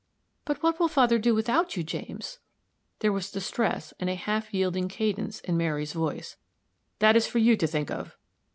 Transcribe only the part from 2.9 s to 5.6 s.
There was distress and a half yielding cadence in